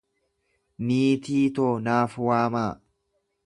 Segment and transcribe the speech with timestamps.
[0.85, 2.69] Niitii too naaf waamaa.